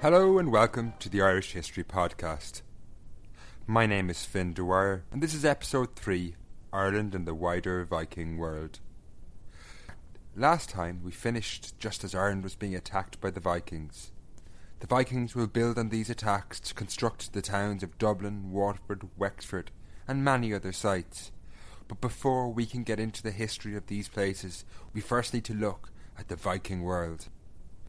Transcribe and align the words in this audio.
Hello 0.00 0.38
and 0.38 0.52
welcome 0.52 0.92
to 1.00 1.08
the 1.08 1.22
Irish 1.22 1.54
History 1.54 1.82
Podcast. 1.82 2.62
My 3.66 3.84
name 3.84 4.10
is 4.10 4.24
Finn 4.24 4.52
Dwyer, 4.52 5.02
and 5.10 5.22
this 5.22 5.34
is 5.34 5.44
episode 5.44 5.96
3 5.96 6.36
Ireland 6.72 7.14
and 7.14 7.26
the 7.26 7.34
Wider 7.34 7.84
Viking 7.84 8.38
World. 8.38 8.80
Last 10.38 10.70
time 10.70 11.00
we 11.02 11.10
finished 11.10 11.76
just 11.80 12.04
as 12.04 12.14
Ireland 12.14 12.44
was 12.44 12.54
being 12.54 12.76
attacked 12.76 13.20
by 13.20 13.32
the 13.32 13.40
Vikings. 13.40 14.12
The 14.78 14.86
Vikings 14.86 15.34
will 15.34 15.48
build 15.48 15.76
on 15.76 15.88
these 15.88 16.10
attacks 16.10 16.60
to 16.60 16.74
construct 16.74 17.32
the 17.32 17.42
towns 17.42 17.82
of 17.82 17.98
Dublin, 17.98 18.52
Waterford, 18.52 19.08
Wexford, 19.16 19.72
and 20.06 20.22
many 20.22 20.54
other 20.54 20.70
sites. 20.70 21.32
But 21.88 22.00
before 22.00 22.52
we 22.52 22.66
can 22.66 22.84
get 22.84 23.00
into 23.00 23.20
the 23.20 23.32
history 23.32 23.74
of 23.74 23.88
these 23.88 24.06
places, 24.06 24.64
we 24.92 25.00
first 25.00 25.34
need 25.34 25.42
to 25.46 25.54
look 25.54 25.90
at 26.16 26.28
the 26.28 26.36
Viking 26.36 26.82
world. 26.82 27.26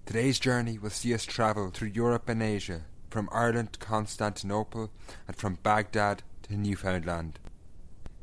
Today's 0.08 0.40
journey 0.40 0.80
will 0.80 0.90
see 0.90 1.14
us 1.14 1.26
travel 1.26 1.70
through 1.70 1.90
Europe 1.90 2.28
and 2.30 2.42
Asia, 2.42 2.86
from 3.12 3.30
Ireland 3.32 3.74
to 3.74 3.80
Constantinople, 3.80 4.90
and 5.28 5.36
from 5.36 5.60
Baghdad 5.62 6.24
to 6.48 6.58
Newfoundland. 6.58 7.38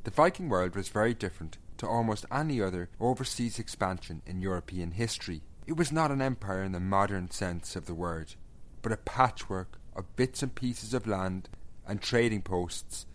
The 0.03 0.10
Viking 0.10 0.48
world 0.48 0.75
was 0.75 0.88
very 0.88 1.14
different 1.14 1.58
to 1.78 1.87
almost 1.87 2.26
any 2.31 2.60
other 2.60 2.88
overseas 3.00 3.59
expansion 3.59 4.22
in 4.26 4.41
European 4.41 4.92
history. 4.92 5.42
It 5.66 5.76
was 5.76 5.92
not 5.92 6.10
an 6.10 6.22
empire 6.22 6.62
in 6.62 6.72
the 6.72 6.81
modern 6.81 7.31
sense 7.31 7.76
of 7.76 7.87
the 7.87 7.94
word, 7.94 8.34
but 8.82 8.92
a 8.92 8.97
patchwork 8.97 9.78
of 9.94 10.14
bits 10.16 10.42
and 10.42 10.54
pieces 10.54 10.94
of 10.94 11.06
land 11.06 11.48
and 11.87 12.00
trading 12.00 12.42
posts. 12.42 13.06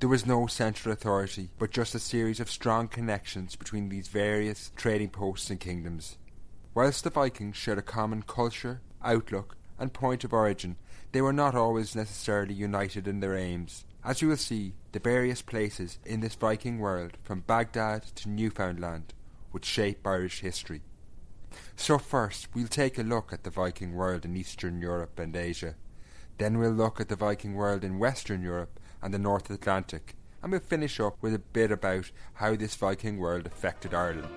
There 0.00 0.08
was 0.08 0.26
no 0.26 0.46
central 0.46 0.92
authority, 0.92 1.50
but 1.58 1.72
just 1.72 1.94
a 1.94 1.98
series 1.98 2.38
of 2.38 2.50
strong 2.50 2.86
connections 2.86 3.56
between 3.56 3.88
these 3.88 4.08
various 4.08 4.70
trading 4.76 5.10
posts 5.10 5.50
and 5.50 5.58
kingdoms. 5.58 6.18
Whilst 6.72 7.02
the 7.02 7.10
Vikings 7.10 7.56
shared 7.56 7.78
a 7.78 7.82
common 7.82 8.22
culture, 8.22 8.80
outlook, 9.02 9.56
and 9.78 9.92
point 9.92 10.22
of 10.22 10.32
origin, 10.32 10.76
they 11.10 11.20
were 11.20 11.32
not 11.32 11.54
always 11.54 11.96
necessarily 11.96 12.54
united 12.54 13.08
in 13.08 13.20
their 13.20 13.36
aims. 13.36 13.84
As 14.08 14.22
you 14.22 14.28
will 14.28 14.38
see, 14.38 14.72
the 14.92 15.00
various 15.00 15.42
places 15.42 15.98
in 16.02 16.20
this 16.20 16.34
Viking 16.34 16.78
world, 16.78 17.18
from 17.24 17.40
Baghdad 17.40 18.04
to 18.14 18.30
Newfoundland, 18.30 19.12
would 19.52 19.66
shape 19.66 20.06
Irish 20.06 20.40
history. 20.40 20.80
So 21.76 21.98
first, 21.98 22.48
we'll 22.54 22.68
take 22.68 22.96
a 22.96 23.02
look 23.02 23.34
at 23.34 23.44
the 23.44 23.50
Viking 23.50 23.92
world 23.92 24.24
in 24.24 24.34
Eastern 24.34 24.80
Europe 24.80 25.18
and 25.18 25.36
Asia. 25.36 25.74
Then 26.38 26.56
we'll 26.56 26.70
look 26.70 27.02
at 27.02 27.10
the 27.10 27.16
Viking 27.16 27.52
world 27.52 27.84
in 27.84 27.98
Western 27.98 28.40
Europe 28.40 28.80
and 29.02 29.12
the 29.12 29.18
North 29.18 29.50
Atlantic, 29.50 30.14
and 30.42 30.52
we'll 30.52 30.62
finish 30.62 30.98
up 30.98 31.18
with 31.20 31.34
a 31.34 31.38
bit 31.38 31.70
about 31.70 32.10
how 32.32 32.56
this 32.56 32.76
Viking 32.76 33.18
world 33.18 33.44
affected 33.44 33.92
Ireland. 33.92 34.32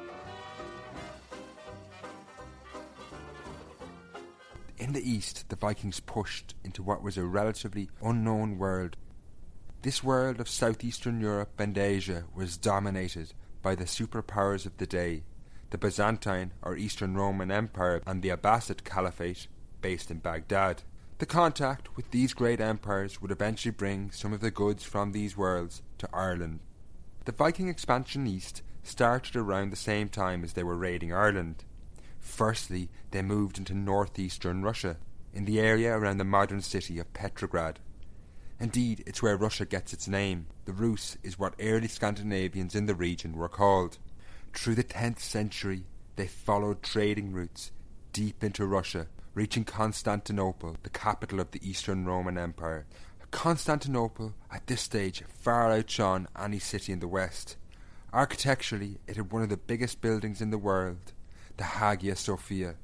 In 4.77 4.91
the 4.91 5.09
east, 5.09 5.47
the 5.47 5.55
Vikings 5.55 6.01
pushed 6.01 6.55
into 6.61 6.83
what 6.83 7.01
was 7.01 7.17
a 7.17 7.23
relatively 7.23 7.89
unknown 8.03 8.57
world. 8.57 8.97
This 9.83 10.03
world 10.03 10.39
of 10.39 10.47
southeastern 10.47 11.19
Europe 11.21 11.59
and 11.59 11.75
Asia 11.75 12.25
was 12.35 12.55
dominated 12.55 13.33
by 13.63 13.73
the 13.73 13.85
superpowers 13.85 14.67
of 14.67 14.77
the 14.77 14.85
day, 14.85 15.23
the 15.71 15.79
Byzantine 15.79 16.53
or 16.61 16.77
Eastern 16.77 17.15
Roman 17.15 17.49
Empire 17.49 17.99
and 18.05 18.21
the 18.21 18.29
Abbasid 18.29 18.83
Caliphate 18.83 19.47
based 19.81 20.11
in 20.11 20.19
Baghdad. 20.19 20.83
The 21.17 21.25
contact 21.25 21.95
with 21.95 22.11
these 22.11 22.35
great 22.35 22.61
empires 22.61 23.23
would 23.23 23.31
eventually 23.31 23.71
bring 23.71 24.11
some 24.11 24.33
of 24.33 24.41
the 24.41 24.51
goods 24.51 24.83
from 24.83 25.13
these 25.13 25.35
worlds 25.35 25.81
to 25.97 26.09
Ireland. 26.13 26.59
The 27.25 27.31
Viking 27.31 27.67
expansion 27.67 28.27
east 28.27 28.61
started 28.83 29.35
around 29.35 29.71
the 29.71 29.75
same 29.75 30.09
time 30.09 30.43
as 30.43 30.53
they 30.53 30.63
were 30.63 30.77
raiding 30.77 31.11
Ireland. 31.11 31.63
Firstly, 32.19 32.91
they 33.09 33.23
moved 33.23 33.57
into 33.57 33.73
northeastern 33.73 34.61
Russia, 34.61 34.97
in 35.33 35.45
the 35.45 35.59
area 35.59 35.97
around 35.97 36.17
the 36.17 36.23
modern 36.23 36.61
city 36.61 36.99
of 36.99 37.13
Petrograd. 37.13 37.79
Indeed, 38.61 39.03
it's 39.07 39.23
where 39.23 39.35
Russia 39.35 39.65
gets 39.65 39.91
its 39.91 40.07
name. 40.07 40.45
The 40.65 40.71
Rus 40.71 41.17
is 41.23 41.39
what 41.39 41.55
early 41.59 41.87
Scandinavians 41.87 42.75
in 42.75 42.85
the 42.85 42.93
region 42.93 43.33
were 43.33 43.49
called. 43.49 43.97
Through 44.53 44.75
the 44.75 44.83
10th 44.83 45.17
century, 45.17 45.85
they 46.15 46.27
followed 46.27 46.83
trading 46.83 47.31
routes 47.31 47.71
deep 48.13 48.43
into 48.43 48.67
Russia, 48.67 49.07
reaching 49.33 49.63
Constantinople, 49.63 50.77
the 50.83 50.91
capital 50.91 51.39
of 51.39 51.49
the 51.49 51.67
Eastern 51.67 52.05
Roman 52.05 52.37
Empire. 52.37 52.85
Constantinople, 53.31 54.35
at 54.51 54.67
this 54.67 54.81
stage, 54.81 55.23
far 55.27 55.71
outshone 55.71 56.27
any 56.39 56.59
city 56.59 56.91
in 56.91 56.99
the 56.99 57.07
West. 57.07 57.55
Architecturally, 58.13 58.99
it 59.07 59.15
had 59.15 59.31
one 59.31 59.41
of 59.41 59.49
the 59.49 59.57
biggest 59.57 60.01
buildings 60.01 60.39
in 60.39 60.51
the 60.51 60.57
world 60.59 61.13
the 61.57 61.63
Hagia 61.63 62.15
Sophia. 62.15 62.75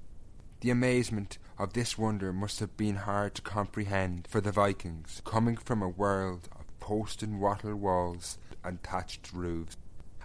The 0.61 0.71
amazement 0.71 1.37
of 1.59 1.73
this 1.73 1.97
wonder 1.97 2.31
must 2.31 2.59
have 2.59 2.77
been 2.77 2.95
hard 2.95 3.35
to 3.35 3.41
comprehend 3.41 4.27
for 4.29 4.41
the 4.41 4.51
Vikings, 4.51 5.21
coming 5.25 5.57
from 5.57 5.81
a 5.81 5.89
world 5.89 6.49
of 6.59 6.79
post 6.79 7.23
and 7.23 7.39
wattle 7.39 7.75
walls 7.75 8.37
and 8.63 8.81
thatched 8.83 9.31
roofs. 9.33 9.75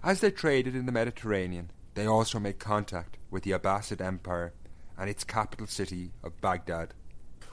As 0.02 0.20
they 0.20 0.30
traded 0.30 0.74
in 0.74 0.86
the 0.86 0.92
Mediterranean, 0.92 1.70
they 1.94 2.06
also 2.06 2.38
made 2.38 2.58
contact 2.58 3.18
with 3.30 3.44
the 3.44 3.52
Abbasid 3.52 4.00
Empire 4.00 4.52
and 4.98 5.08
its 5.08 5.24
capital 5.24 5.66
city 5.66 6.12
of 6.22 6.40
Baghdad. 6.40 6.94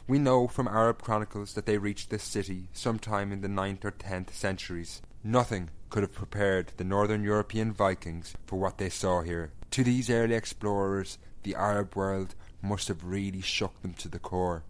We 0.08 0.18
know 0.18 0.48
from 0.48 0.68
Arab 0.68 1.02
chronicles 1.02 1.54
that 1.54 1.66
they 1.66 1.78
reached 1.78 2.10
this 2.10 2.24
city 2.24 2.70
sometime 2.74 3.32
in 3.32 3.42
the 3.42 3.48
ninth 3.48 3.86
or 3.86 3.92
tenth 3.92 4.34
centuries. 4.34 5.02
Nothing 5.24 5.70
could 5.90 6.04
have 6.04 6.14
prepared 6.14 6.74
the 6.78 6.84
northern 6.84 7.24
European 7.24 7.72
Vikings 7.72 8.34
for 8.46 8.58
what 8.58 8.78
they 8.78 8.90
saw 8.90 9.22
here. 9.22 9.52
To 9.72 9.84
these 9.84 10.10
early 10.10 10.36
explorers, 10.36 11.20
the 11.44 11.56
Arab 11.56 11.96
world 11.96 12.36
must 12.62 12.88
have 12.88 13.04
really 13.04 13.42
shook 13.42 13.82
them 13.82 13.94
to 13.94 14.08
the 14.08 14.20
core. 14.20 14.64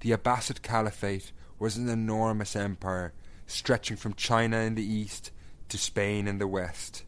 The 0.00 0.10
Abbasid 0.10 0.62
Caliphate 0.62 1.32
was 1.58 1.76
an 1.76 1.88
enormous 1.88 2.54
empire, 2.54 3.12
stretching 3.46 3.96
from 3.96 4.14
China 4.14 4.58
in 4.58 4.74
the 4.74 4.84
east 4.84 5.30
to 5.68 5.78
Spain 5.78 6.28
in 6.28 6.38
the 6.38 6.46
west. 6.46 7.04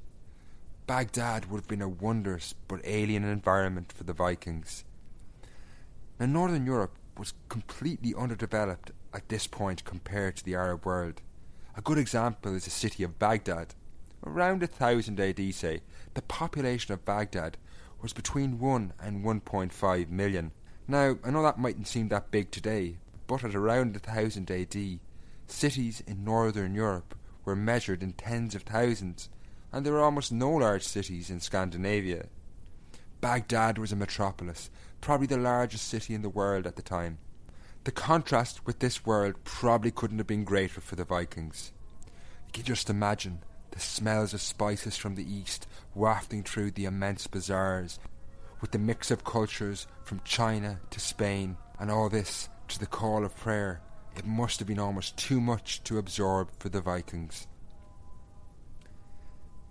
Baghdad 0.86 1.50
would 1.50 1.58
have 1.58 1.68
been 1.68 1.82
a 1.82 1.88
wondrous 1.88 2.54
but 2.66 2.80
alien 2.84 3.24
environment 3.24 3.92
for 3.92 4.04
the 4.04 4.14
Vikings. 4.14 4.84
Now, 6.18 6.26
Northern 6.26 6.64
Europe 6.64 6.96
was 7.16 7.34
completely 7.48 8.14
underdeveloped 8.16 8.92
at 9.12 9.28
this 9.28 9.46
point 9.46 9.84
compared 9.84 10.36
to 10.36 10.44
the 10.44 10.54
Arab 10.54 10.86
world. 10.86 11.20
A 11.76 11.82
good 11.82 11.98
example 11.98 12.54
is 12.54 12.64
the 12.64 12.70
city 12.70 13.02
of 13.02 13.18
Baghdad. 13.18 13.74
around 14.24 14.62
1000 14.62 15.20
AD, 15.20 15.54
say, 15.54 15.82
the 16.14 16.22
population 16.22 16.92
of 16.94 17.04
Baghdad 17.04 17.56
was 18.00 18.12
between 18.12 18.58
1 18.58 18.92
and 19.00 19.24
1.5 19.24 20.08
million. 20.10 20.52
Now, 20.86 21.18
I 21.24 21.30
know 21.30 21.42
that 21.42 21.58
mightn't 21.58 21.88
seem 21.88 22.08
that 22.08 22.30
big 22.30 22.50
today, 22.50 22.98
but 23.26 23.44
at 23.44 23.54
around 23.54 23.92
1000 23.92 24.50
AD, 24.50 25.00
cities 25.46 26.02
in 26.06 26.24
northern 26.24 26.74
Europe 26.74 27.14
were 27.44 27.56
measured 27.56 28.02
in 28.02 28.12
tens 28.12 28.54
of 28.54 28.62
thousands, 28.62 29.28
and 29.72 29.84
there 29.84 29.92
were 29.92 30.02
almost 30.02 30.32
no 30.32 30.50
large 30.50 30.82
cities 30.82 31.30
in 31.30 31.40
Scandinavia. 31.40 32.26
Baghdad 33.20 33.78
was 33.78 33.92
a 33.92 33.96
metropolis, 33.96 34.70
probably 35.00 35.26
the 35.26 35.36
largest 35.36 35.88
city 35.88 36.14
in 36.14 36.22
the 36.22 36.28
world 36.28 36.66
at 36.66 36.76
the 36.76 36.82
time. 36.82 37.18
The 37.84 37.92
contrast 37.92 38.66
with 38.66 38.78
this 38.78 39.04
world 39.04 39.34
probably 39.44 39.90
couldn't 39.90 40.18
have 40.18 40.26
been 40.26 40.44
greater 40.44 40.80
for 40.80 40.96
the 40.96 41.04
Vikings. 41.04 41.72
You 42.46 42.52
can 42.52 42.64
just 42.64 42.90
imagine 42.90 43.40
the 43.70 43.80
smells 43.80 44.34
of 44.34 44.40
spices 44.40 44.96
from 44.96 45.14
the 45.14 45.30
east 45.30 45.66
wafting 45.94 46.42
through 46.42 46.70
the 46.70 46.84
immense 46.84 47.26
bazaars, 47.26 47.98
with 48.60 48.70
the 48.72 48.78
mix 48.78 49.10
of 49.10 49.24
cultures 49.24 49.86
from 50.04 50.20
China 50.24 50.80
to 50.90 51.00
Spain, 51.00 51.56
and 51.78 51.90
all 51.90 52.08
this 52.08 52.48
to 52.68 52.78
the 52.78 52.86
call 52.86 53.24
of 53.24 53.36
prayer. 53.36 53.80
It 54.16 54.26
must 54.26 54.58
have 54.58 54.68
been 54.68 54.78
almost 54.78 55.16
too 55.16 55.40
much 55.40 55.82
to 55.84 55.98
absorb 55.98 56.50
for 56.58 56.68
the 56.68 56.80
Vikings. 56.80 57.46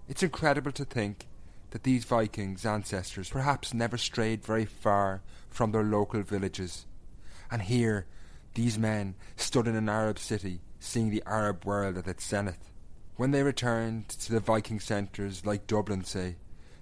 It's 0.07 0.23
incredible 0.23 0.71
to 0.71 0.85
think 0.85 1.27
that 1.71 1.83
these 1.83 2.05
Vikings' 2.05 2.65
ancestors 2.65 3.29
perhaps 3.29 3.73
never 3.73 3.97
strayed 3.97 4.43
very 4.43 4.65
far 4.65 5.21
from 5.49 5.71
their 5.71 5.83
local 5.83 6.21
villages. 6.21 6.85
And 7.51 7.61
here, 7.61 8.05
these 8.53 8.77
men 8.77 9.15
stood 9.35 9.67
in 9.67 9.75
an 9.75 9.89
Arab 9.89 10.17
city, 10.17 10.61
seeing 10.79 11.09
the 11.09 11.23
Arab 11.25 11.65
world 11.65 11.97
at 11.97 12.07
its 12.07 12.25
zenith. 12.25 12.71
When 13.17 13.31
they 13.31 13.41
returned 13.41 14.09
to 14.09 14.31
the 14.31 14.39
Viking 14.39 14.79
centres 14.79 15.43
like 15.43 15.65
Dublin, 15.65 16.03
say, 16.03 16.35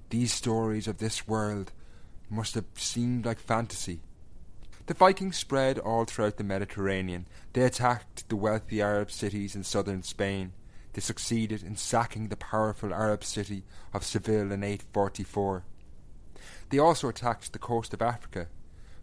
these 0.10 0.34
stories 0.34 0.86
of 0.86 0.98
this 0.98 1.26
world 1.26 1.72
must 2.30 2.56
have 2.56 2.66
seemed 2.76 3.26
like 3.26 3.40
fantasy. 3.40 4.02
The 4.88 4.94
Vikings 4.94 5.38
spread 5.38 5.80
all 5.80 6.04
throughout 6.04 6.36
the 6.36 6.44
Mediterranean. 6.44 7.26
They 7.54 7.62
attacked 7.62 8.28
the 8.28 8.36
wealthy 8.36 8.82
Arab 8.82 9.12
cities 9.12 9.56
in 9.56 9.64
southern 9.64 10.04
Spain. 10.04 10.52
They 10.92 11.00
succeeded 11.00 11.64
in 11.64 11.78
sacking 11.78 12.28
the 12.28 12.36
powerful 12.36 12.94
Arab 12.94 13.24
city 13.24 13.64
of 13.94 14.04
Seville 14.04 14.52
in 14.52 14.62
844. 14.62 15.64
They 16.70 16.80
also 16.80 17.08
attacked 17.08 17.54
the 17.54 17.60
coast 17.60 17.94
of 17.94 18.02
Africa, 18.02 18.48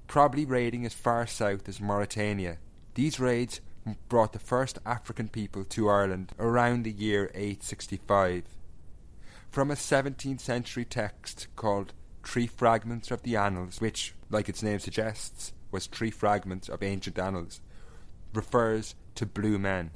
probably 0.06 0.44
raiding 0.44 0.84
as 0.84 0.92
far 0.92 1.26
south 1.26 1.66
as 1.66 1.80
Mauritania. 1.80 2.58
These 2.94 3.18
raids 3.18 3.62
brought 4.08 4.32
the 4.32 4.38
first 4.38 4.78
African 4.86 5.28
people 5.28 5.64
to 5.64 5.88
Ireland 5.88 6.32
around 6.38 6.84
the 6.84 6.92
year 6.92 7.30
865. 7.34 8.44
From 9.50 9.70
a 9.70 9.74
17th 9.74 10.40
century 10.40 10.84
text 10.84 11.48
called 11.56 11.92
Three 12.24 12.46
Fragments 12.46 13.10
of 13.10 13.22
the 13.22 13.36
Annals, 13.36 13.80
which, 13.80 14.14
like 14.30 14.48
its 14.48 14.62
name 14.62 14.78
suggests, 14.78 15.52
was 15.70 15.86
three 15.86 16.10
fragments 16.10 16.68
of 16.68 16.82
ancient 16.82 17.18
annals, 17.18 17.60
refers 18.32 18.94
to 19.16 19.26
blue 19.26 19.58
men. 19.58 19.90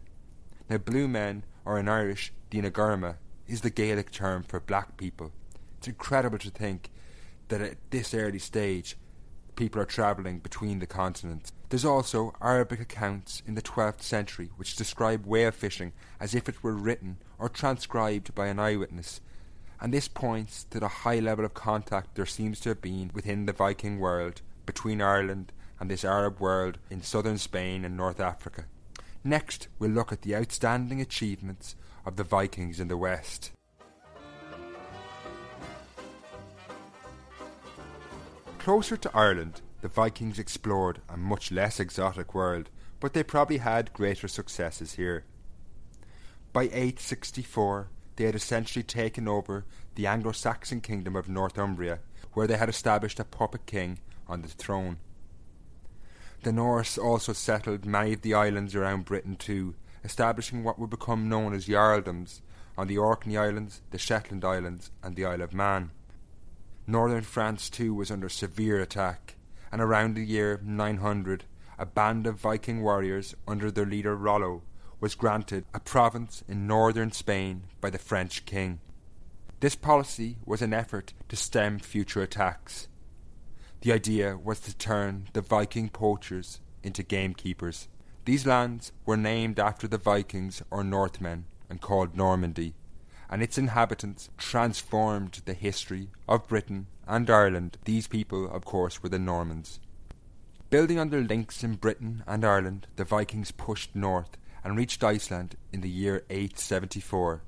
Now, 0.69 0.79
blue 0.79 1.07
men, 1.07 1.45
or 1.65 1.79
in 1.79 1.89
Irish, 1.89 2.33
daoine 2.51 2.73
gorma, 2.73 3.17
is 3.47 3.61
the 3.61 3.71
Gaelic 3.71 4.11
term 4.11 4.43
for 4.43 4.59
black 4.59 4.97
people. 4.97 5.33
It's 5.79 5.89
incredible 5.89 6.39
to 6.39 6.51
think 6.51 6.91
that 7.49 7.61
at 7.61 7.77
this 7.91 8.13
early 8.13 8.41
stage, 8.41 8.97
people 9.55 9.81
are 9.81 9.87
travelling 9.87 10.41
between 10.41 10.81
the 10.81 10.87
continents. 10.87 11.53
There's 11.69 11.85
also 11.85 12.33
Arabic 12.41 12.81
accounts 12.81 13.43
in 13.45 13.57
the 13.57 13.63
12th 13.63 14.01
century 14.01 14.51
which 14.57 14.77
describe 14.77 15.27
whale 15.27 15.51
fishing 15.51 15.93
as 16.21 16.33
if 16.33 16.49
it 16.49 16.63
were 16.63 16.73
written 16.73 17.17
or 17.41 17.49
transcribed 17.49 18.35
by 18.37 18.47
an 18.47 18.61
eyewitness, 18.61 19.21
and 19.81 19.93
this 19.93 20.07
points 20.07 20.65
to 20.71 20.79
the 20.79 20.89
high 20.89 21.19
level 21.19 21.45
of 21.45 21.55
contact 21.55 22.15
there 22.15 22.25
seems 22.25 22.61
to 22.61 22.69
have 22.69 22.81
been 22.81 23.11
within 23.13 23.47
the 23.47 23.53
Viking 23.53 23.99
world 23.99 24.43
between 24.65 25.03
Ireland 25.03 25.53
and 25.81 25.91
this 25.91 26.05
Arab 26.05 26.39
world 26.39 26.79
in 26.89 27.03
southern 27.03 27.37
Spain 27.37 27.85
and 27.85 27.97
North 27.97 28.21
Africa. 28.21 28.67
Next, 29.25 29.67
we'll 29.81 29.91
look 29.91 30.13
at 30.13 30.23
the 30.23 30.37
outstanding 30.37 31.01
achievements 31.01 31.75
of 32.05 32.15
the 32.15 32.23
Vikings 32.23 32.79
in 32.79 32.87
the 32.87 32.97
West. 32.97 33.51
Closer 38.59 38.97
to 38.97 39.11
Ireland, 39.13 39.63
the 39.87 39.93
Vikings 39.93 40.41
explored 40.41 41.01
a 41.09 41.17
much 41.17 41.53
less 41.53 41.79
exotic 41.79 42.35
world, 42.35 42.71
but 42.99 43.13
they 43.13 43.23
probably 43.23 43.59
had 43.59 43.93
greater 43.93 44.27
successes 44.27 44.95
here. 44.95 45.23
By 46.53 46.65
864, 46.65 47.87
they 48.17 48.25
had 48.25 48.35
essentially 48.35 48.83
taken 48.83 49.29
over 49.29 49.65
the 49.95 50.09
Anglo 50.09 50.33
Saxon 50.33 50.81
kingdom 50.81 51.15
of 51.15 51.29
Northumbria, 51.29 52.01
where 52.33 52.49
they 52.49 52.57
had 52.57 52.69
established 52.69 53.21
a 53.21 53.25
puppet 53.25 53.65
king 53.67 54.01
on 54.27 54.43
the 54.43 54.49
throne. 54.49 54.97
The 56.43 56.51
Norse 56.51 56.99
also 56.99 57.33
settled 57.33 57.87
many 57.87 58.15
of 58.15 58.23
the 58.23 58.35
islands 58.35 58.75
around 58.75 59.05
Britain 59.05 59.37
too, 59.37 59.77
establishing 60.03 60.65
what 60.65 60.81
would 60.81 60.91
become 60.91 61.29
known 61.29 61.55
as 61.55 61.69
Jarldoms 61.69 62.41
on 62.77 62.89
the 62.89 62.99
Orkney 62.99 63.37
Islands, 63.37 63.83
the 63.93 63.99
Shetland 63.99 64.45
Islands, 64.45 64.91
and 65.01 65.15
the 65.15 65.27
Isle 65.27 65.43
of 65.43 65.55
Man. 65.55 65.93
Northern 66.89 67.23
France 67.23 67.71
too 67.71 67.95
was 67.95 68.11
under 68.11 68.29
severe 68.29 68.81
attack, 68.81 69.36
and 69.77 69.83
around 69.83 70.15
the 70.15 70.25
year 70.25 70.59
900, 70.65 71.45
a 71.79 71.85
band 71.85 72.27
of 72.27 72.41
Viking 72.41 72.81
warriors 72.81 73.35
under 73.47 73.71
their 73.71 73.85
leader 73.85 74.17
Rollo 74.17 74.63
was 75.01 75.15
granted 75.15 75.67
a 75.75 75.81
province 75.81 76.43
in 76.49 76.67
northern 76.67 77.13
Spain 77.13 77.65
by 77.83 77.91
the 77.91 77.99
French 77.99 78.47
king. 78.47 78.81
This 79.61 79.77
policy 79.77 80.39
was 80.47 80.63
an 80.63 80.73
effort 80.73 81.13
to 81.29 81.37
stem 81.37 81.79
future 81.79 82.23
attacks. 82.23 82.89
The 83.83 83.93
idea 83.93 84.39
was 84.39 84.61
to 84.61 84.75
turn 84.75 85.29
the 85.35 85.43
Viking 85.43 85.91
poachers 85.91 86.61
into 86.83 87.03
gamekeepers. 87.03 87.89
These 88.25 88.47
lands 88.47 88.93
were 89.05 89.19
named 89.19 89.61
after 89.61 89.87
the 89.87 89.99
Vikings 89.99 90.63
or 90.71 90.85
Northmen 90.85 91.45
and 91.69 91.83
called 91.83 92.17
Normandy, 92.17 92.73
and 93.29 93.43
its 93.43 93.59
inhabitants 93.59 94.31
transformed 94.39 95.43
the 95.45 95.53
history 95.53 96.09
of 96.27 96.49
Britain 96.49 96.87
and 97.07 97.29
Ireland. 97.31 97.79
These 97.85 98.09
people, 98.09 98.51
of 98.51 98.65
course, 98.65 99.03
were 99.03 99.09
the 99.09 99.19
Normans. 99.19 99.81
Building 100.69 100.99
on 100.99 101.11
their 101.11 101.23
links 101.23 101.63
in 101.63 101.75
Britain 101.75 102.25
and 102.27 102.45
Ireland, 102.45 102.89
the 102.97 103.05
Vikings 103.05 103.53
pushed 103.53 103.95
north 103.95 104.37
and 104.65 104.77
reached 104.77 105.05
Iceland 105.05 105.57
in 105.73 105.81
the 105.81 105.89
year 105.89 106.25
874. 106.29 107.43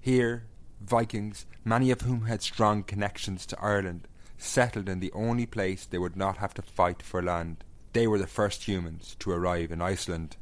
Here, 0.00 0.44
Vikings, 0.80 1.46
many 1.64 1.90
of 1.90 2.02
whom 2.02 2.26
had 2.26 2.42
strong 2.42 2.84
connections 2.84 3.46
to 3.46 3.60
Ireland, 3.60 4.06
settled 4.38 4.88
in 4.88 5.00
the 5.00 5.12
only 5.12 5.46
place 5.46 5.86
they 5.86 5.98
would 5.98 6.16
not 6.16 6.36
have 6.36 6.54
to 6.54 6.62
fight 6.62 7.02
for 7.02 7.22
land. 7.22 7.64
They 7.92 8.06
were 8.06 8.18
the 8.18 8.26
first 8.26 8.68
humans 8.68 9.16
to 9.20 9.32
arrive 9.32 9.72
in 9.72 9.82
Iceland. 9.82 10.36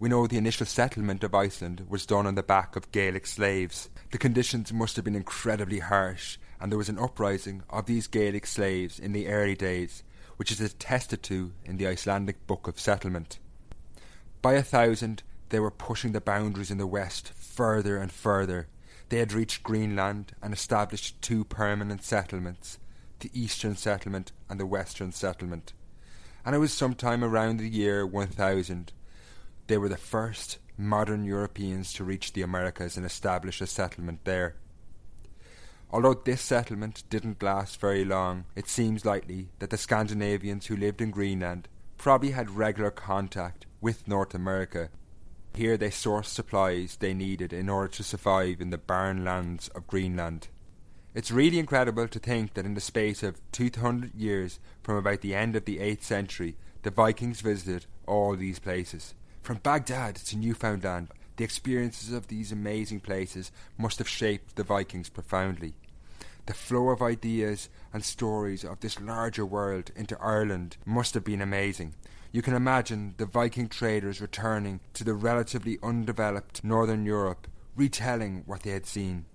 We 0.00 0.08
know 0.08 0.26
the 0.26 0.38
initial 0.38 0.66
settlement 0.66 1.22
of 1.22 1.34
Iceland 1.34 1.86
was 1.88 2.04
done 2.04 2.26
on 2.26 2.34
the 2.34 2.42
back 2.42 2.76
of 2.76 2.90
Gaelic 2.92 3.26
slaves. 3.26 3.88
The 4.10 4.18
conditions 4.18 4.72
must 4.72 4.96
have 4.96 5.04
been 5.04 5.14
incredibly 5.14 5.78
harsh, 5.78 6.38
and 6.60 6.70
there 6.70 6.78
was 6.78 6.88
an 6.88 6.98
uprising 6.98 7.62
of 7.70 7.86
these 7.86 8.06
Gaelic 8.06 8.46
slaves 8.46 8.98
in 8.98 9.12
the 9.12 9.28
early 9.28 9.54
days, 9.54 10.02
which 10.36 10.50
is 10.50 10.60
attested 10.60 11.22
to 11.24 11.52
in 11.64 11.76
the 11.76 11.86
Icelandic 11.86 12.46
Book 12.46 12.66
of 12.68 12.80
Settlement. 12.80 13.38
By 14.42 14.54
a 14.54 14.62
thousand, 14.62 15.22
they 15.48 15.60
were 15.60 15.70
pushing 15.70 16.12
the 16.12 16.20
boundaries 16.20 16.70
in 16.70 16.78
the 16.78 16.86
west 16.86 17.32
further 17.34 17.96
and 17.96 18.12
further. 18.12 18.68
They 19.08 19.18
had 19.18 19.32
reached 19.32 19.62
Greenland 19.62 20.32
and 20.42 20.52
established 20.52 21.20
two 21.22 21.44
permanent 21.44 22.02
settlements 22.02 22.78
the 23.20 23.30
eastern 23.32 23.74
settlement 23.74 24.30
and 24.50 24.60
the 24.60 24.66
western 24.66 25.10
settlement. 25.10 25.72
And 26.44 26.54
it 26.54 26.58
was 26.58 26.72
sometime 26.72 27.24
around 27.24 27.56
the 27.56 27.68
year 27.68 28.06
1000 28.06 28.92
they 29.66 29.78
were 29.78 29.88
the 29.88 29.96
first 29.96 30.58
modern 30.78 31.24
Europeans 31.24 31.92
to 31.94 32.04
reach 32.04 32.32
the 32.32 32.42
Americas 32.42 32.96
and 32.96 33.04
establish 33.04 33.60
a 33.60 33.66
settlement 33.66 34.20
there. 34.24 34.54
Although 35.90 36.14
this 36.14 36.42
settlement 36.42 37.04
didn't 37.10 37.42
last 37.42 37.80
very 37.80 38.04
long, 38.04 38.44
it 38.54 38.68
seems 38.68 39.04
likely 39.04 39.48
that 39.60 39.70
the 39.70 39.76
Scandinavians 39.76 40.66
who 40.66 40.76
lived 40.76 41.00
in 41.00 41.10
Greenland 41.10 41.68
probably 41.96 42.32
had 42.32 42.50
regular 42.50 42.90
contact 42.90 43.66
with 43.80 44.08
North 44.08 44.34
America. 44.34 44.90
Here 45.54 45.76
they 45.76 45.88
sourced 45.88 46.26
supplies 46.26 46.96
they 46.96 47.14
needed 47.14 47.52
in 47.52 47.68
order 47.68 47.88
to 47.88 48.02
survive 48.02 48.60
in 48.60 48.70
the 48.70 48.78
barren 48.78 49.24
lands 49.24 49.68
of 49.68 49.86
Greenland. 49.86 50.48
It's 51.14 51.30
really 51.30 51.58
incredible 51.58 52.08
to 52.08 52.18
think 52.18 52.54
that 52.54 52.66
in 52.66 52.74
the 52.74 52.80
space 52.80 53.22
of 53.22 53.40
200 53.52 54.14
years 54.14 54.60
from 54.82 54.96
about 54.96 55.22
the 55.22 55.34
end 55.34 55.56
of 55.56 55.64
the 55.64 55.78
8th 55.78 56.02
century, 56.02 56.56
the 56.82 56.90
Vikings 56.90 57.40
visited 57.40 57.86
all 58.06 58.36
these 58.36 58.58
places. 58.58 59.14
From 59.40 59.58
Baghdad 59.58 60.16
to 60.16 60.36
Newfoundland, 60.36 61.08
the 61.36 61.44
experiences 61.44 62.12
of 62.12 62.28
these 62.28 62.52
amazing 62.52 63.00
places 63.00 63.52
must 63.76 63.98
have 63.98 64.08
shaped 64.08 64.56
the 64.56 64.64
Vikings 64.64 65.08
profoundly. 65.08 65.74
The 66.46 66.54
flow 66.54 66.90
of 66.90 67.02
ideas 67.02 67.68
and 67.92 68.04
stories 68.04 68.64
of 68.64 68.80
this 68.80 69.00
larger 69.00 69.44
world 69.44 69.90
into 69.96 70.18
Ireland 70.20 70.76
must 70.84 71.14
have 71.14 71.24
been 71.24 71.42
amazing. 71.42 71.94
You 72.32 72.42
can 72.42 72.54
imagine 72.54 73.14
the 73.16 73.26
Viking 73.26 73.68
traders 73.68 74.20
returning 74.20 74.80
to 74.94 75.04
the 75.04 75.14
relatively 75.14 75.78
undeveloped 75.82 76.62
northern 76.62 77.04
Europe 77.04 77.48
retelling 77.76 78.42
what 78.46 78.62
they 78.62 78.70
had 78.70 78.86
seen. 78.86 79.26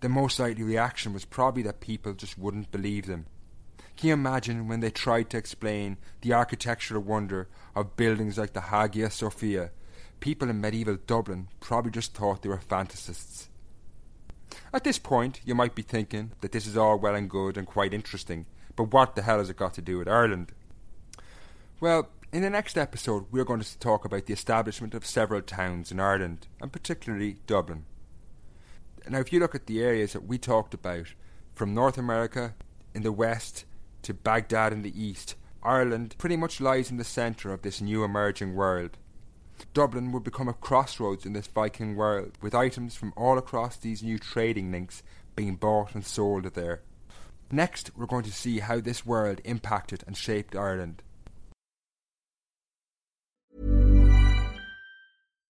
The 0.00 0.08
most 0.08 0.38
likely 0.40 0.64
reaction 0.64 1.12
was 1.12 1.24
probably 1.24 1.62
that 1.62 1.80
people 1.80 2.14
just 2.14 2.38
wouldn't 2.38 2.72
believe 2.72 3.06
them. 3.06 3.26
Can 3.96 4.08
you 4.08 4.14
imagine 4.14 4.66
when 4.66 4.80
they 4.80 4.90
tried 4.90 5.30
to 5.30 5.36
explain 5.36 5.98
the 6.22 6.32
architectural 6.32 7.02
wonder 7.02 7.48
of 7.76 7.96
buildings 7.96 8.38
like 8.38 8.52
the 8.52 8.62
Hagia 8.62 9.10
Sophia? 9.10 9.70
People 10.22 10.48
in 10.48 10.60
medieval 10.60 10.98
Dublin 11.04 11.48
probably 11.58 11.90
just 11.90 12.14
thought 12.14 12.42
they 12.42 12.48
were 12.48 12.56
fantasists. 12.56 13.48
At 14.72 14.84
this 14.84 14.96
point, 14.96 15.40
you 15.44 15.52
might 15.52 15.74
be 15.74 15.82
thinking 15.82 16.30
that 16.42 16.52
this 16.52 16.64
is 16.64 16.76
all 16.76 16.96
well 16.96 17.16
and 17.16 17.28
good 17.28 17.56
and 17.56 17.66
quite 17.66 17.92
interesting, 17.92 18.46
but 18.76 18.92
what 18.92 19.16
the 19.16 19.22
hell 19.22 19.38
has 19.38 19.50
it 19.50 19.56
got 19.56 19.74
to 19.74 19.82
do 19.82 19.98
with 19.98 20.06
Ireland? 20.06 20.52
Well, 21.80 22.08
in 22.32 22.42
the 22.42 22.50
next 22.50 22.78
episode, 22.78 23.26
we're 23.32 23.42
going 23.42 23.62
to 23.62 23.78
talk 23.80 24.04
about 24.04 24.26
the 24.26 24.32
establishment 24.32 24.94
of 24.94 25.04
several 25.04 25.42
towns 25.42 25.90
in 25.90 25.98
Ireland, 25.98 26.46
and 26.60 26.70
particularly 26.70 27.38
Dublin. 27.48 27.84
Now, 29.08 29.18
if 29.18 29.32
you 29.32 29.40
look 29.40 29.56
at 29.56 29.66
the 29.66 29.82
areas 29.82 30.12
that 30.12 30.28
we 30.28 30.38
talked 30.38 30.72
about, 30.72 31.08
from 31.52 31.74
North 31.74 31.98
America 31.98 32.54
in 32.94 33.02
the 33.02 33.10
west 33.10 33.64
to 34.02 34.14
Baghdad 34.14 34.72
in 34.72 34.82
the 34.82 35.02
east, 35.02 35.34
Ireland 35.64 36.14
pretty 36.16 36.36
much 36.36 36.60
lies 36.60 36.92
in 36.92 36.96
the 36.96 37.02
centre 37.02 37.52
of 37.52 37.62
this 37.62 37.80
new 37.80 38.04
emerging 38.04 38.54
world. 38.54 38.98
Dublin 39.74 40.12
would 40.12 40.24
become 40.24 40.48
a 40.48 40.54
crossroads 40.54 41.26
in 41.26 41.32
this 41.32 41.46
Viking 41.46 41.96
world, 41.96 42.38
with 42.40 42.54
items 42.54 42.94
from 42.94 43.12
all 43.16 43.38
across 43.38 43.76
these 43.76 44.02
new 44.02 44.18
trading 44.18 44.70
links 44.72 45.02
being 45.36 45.56
bought 45.56 45.94
and 45.94 46.04
sold 46.04 46.44
there. 46.44 46.80
Next, 47.50 47.90
we're 47.96 48.06
going 48.06 48.24
to 48.24 48.32
see 48.32 48.60
how 48.60 48.80
this 48.80 49.04
world 49.04 49.40
impacted 49.44 50.04
and 50.06 50.16
shaped 50.16 50.56
Ireland. 50.56 51.02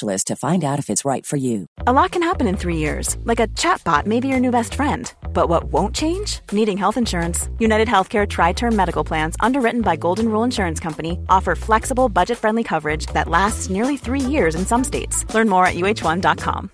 to 0.00 0.36
find 0.36 0.64
out 0.64 0.78
if 0.78 0.90
it's 0.90 1.04
right 1.04 1.24
for 1.26 1.36
you. 1.36 1.66
A 1.86 1.92
lot 1.92 2.10
can 2.10 2.22
happen 2.22 2.46
in 2.46 2.56
three 2.56 2.76
years, 2.76 3.16
like 3.24 3.40
a 3.40 3.48
chatbot 3.48 4.06
may 4.06 4.20
be 4.20 4.28
your 4.28 4.40
new 4.40 4.50
best 4.50 4.74
friend. 4.74 5.12
But 5.32 5.48
what 5.48 5.64
won't 5.64 5.94
change? 5.94 6.40
Needing 6.52 6.78
health 6.78 6.96
insurance. 6.96 7.48
United 7.58 7.88
Healthcare 7.88 8.26
Tri 8.26 8.52
Term 8.52 8.74
Medical 8.74 9.04
Plans, 9.04 9.36
underwritten 9.40 9.82
by 9.82 9.96
Golden 9.96 10.28
Rule 10.28 10.44
Insurance 10.44 10.80
Company, 10.80 11.18
offer 11.28 11.54
flexible, 11.54 12.08
budget 12.08 12.38
friendly 12.38 12.64
coverage 12.64 13.06
that 13.12 13.28
lasts 13.28 13.68
nearly 13.68 13.96
three 13.96 14.20
years 14.20 14.54
in 14.54 14.64
some 14.64 14.84
states. 14.84 15.24
Learn 15.34 15.48
more 15.48 15.66
at 15.66 15.74
uh1.com. 15.74 16.70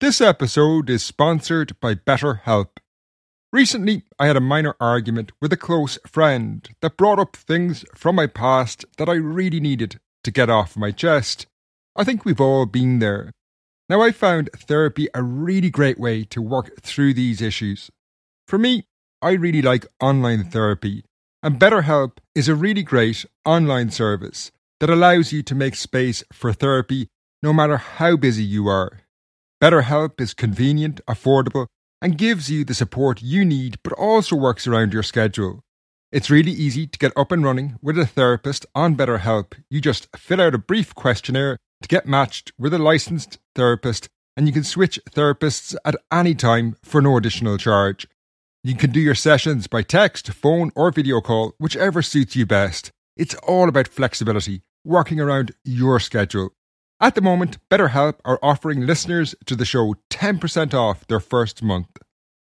This 0.00 0.20
episode 0.20 0.90
is 0.90 1.02
sponsored 1.02 1.78
by 1.80 1.94
BetterHelp. 1.96 2.68
Recently, 3.52 4.02
I 4.18 4.26
had 4.26 4.36
a 4.36 4.40
minor 4.40 4.76
argument 4.78 5.32
with 5.40 5.52
a 5.54 5.56
close 5.56 5.98
friend 6.06 6.68
that 6.82 6.98
brought 6.98 7.18
up 7.18 7.34
things 7.34 7.84
from 7.94 8.14
my 8.14 8.26
past 8.26 8.84
that 8.98 9.08
I 9.08 9.14
really 9.14 9.58
needed 9.58 9.98
to 10.28 10.32
get 10.32 10.50
off 10.50 10.76
my 10.76 10.90
chest. 10.90 11.46
I 11.96 12.04
think 12.04 12.26
we've 12.26 12.40
all 12.40 12.66
been 12.66 12.98
there. 12.98 13.32
Now, 13.88 14.02
I 14.02 14.12
found 14.12 14.50
therapy 14.54 15.08
a 15.14 15.22
really 15.22 15.70
great 15.70 15.98
way 15.98 16.24
to 16.24 16.42
work 16.42 16.82
through 16.82 17.14
these 17.14 17.40
issues. 17.40 17.90
For 18.46 18.58
me, 18.58 18.84
I 19.22 19.30
really 19.30 19.62
like 19.62 19.86
online 20.00 20.44
therapy, 20.44 21.02
and 21.42 21.58
BetterHelp 21.58 22.18
is 22.34 22.46
a 22.46 22.54
really 22.54 22.82
great 22.82 23.24
online 23.46 23.90
service 23.90 24.52
that 24.80 24.90
allows 24.90 25.32
you 25.32 25.42
to 25.44 25.54
make 25.54 25.74
space 25.74 26.22
for 26.30 26.52
therapy 26.52 27.08
no 27.42 27.54
matter 27.54 27.78
how 27.78 28.16
busy 28.16 28.44
you 28.44 28.68
are. 28.68 29.00
BetterHelp 29.62 30.20
is 30.20 30.34
convenient, 30.34 31.00
affordable, 31.08 31.68
and 32.02 32.18
gives 32.18 32.50
you 32.50 32.64
the 32.64 32.74
support 32.74 33.22
you 33.22 33.46
need, 33.46 33.78
but 33.82 33.94
also 33.94 34.36
works 34.36 34.66
around 34.66 34.92
your 34.92 35.02
schedule. 35.02 35.64
It's 36.10 36.30
really 36.30 36.52
easy 36.52 36.86
to 36.86 36.98
get 36.98 37.12
up 37.16 37.30
and 37.32 37.44
running 37.44 37.76
with 37.82 37.98
a 37.98 38.06
therapist 38.06 38.64
on 38.74 38.96
BetterHelp. 38.96 39.52
You 39.68 39.82
just 39.82 40.08
fill 40.16 40.40
out 40.40 40.54
a 40.54 40.58
brief 40.58 40.94
questionnaire 40.94 41.58
to 41.82 41.88
get 41.88 42.06
matched 42.06 42.50
with 42.58 42.72
a 42.72 42.78
licensed 42.78 43.38
therapist, 43.54 44.08
and 44.34 44.46
you 44.46 44.54
can 44.54 44.64
switch 44.64 44.98
therapists 45.10 45.76
at 45.84 45.96
any 46.10 46.34
time 46.34 46.76
for 46.82 47.02
no 47.02 47.18
additional 47.18 47.58
charge. 47.58 48.08
You 48.64 48.74
can 48.74 48.90
do 48.90 49.00
your 49.00 49.14
sessions 49.14 49.66
by 49.66 49.82
text, 49.82 50.32
phone, 50.32 50.72
or 50.74 50.90
video 50.90 51.20
call, 51.20 51.52
whichever 51.58 52.00
suits 52.00 52.34
you 52.34 52.46
best. 52.46 52.90
It's 53.14 53.34
all 53.34 53.68
about 53.68 53.88
flexibility, 53.88 54.62
working 54.86 55.20
around 55.20 55.52
your 55.62 56.00
schedule. 56.00 56.52
At 57.00 57.16
the 57.16 57.20
moment, 57.20 57.58
BetterHelp 57.68 58.14
are 58.24 58.38
offering 58.42 58.86
listeners 58.86 59.34
to 59.44 59.54
the 59.54 59.66
show 59.66 59.94
10% 60.08 60.72
off 60.72 61.06
their 61.06 61.20
first 61.20 61.62
month. 61.62 61.98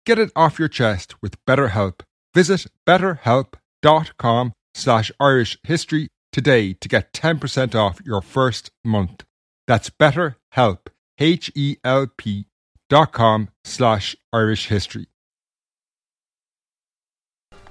Get 0.07 0.19
it 0.19 0.33
off 0.35 0.59
your 0.59 0.69
chest 0.69 1.21
with 1.21 1.45
BetterHelp. 1.45 2.01
Visit 2.35 2.67
betterhelp.com 2.87 4.53
slash 4.75 5.13
Irish 5.21 5.59
history 5.63 6.09
today 6.33 6.73
to 6.75 6.89
get 6.89 7.13
10% 7.13 7.75
off 7.75 8.01
your 8.05 8.23
first 8.23 8.71
month. 8.85 9.25
That's 9.67 9.91
betterhelp, 9.91 10.87
H-E-L-P 11.19 12.47
dot 12.89 13.13
com 13.13 13.49
slash 13.65 14.17
Irish 14.33 14.67
history. 14.67 15.07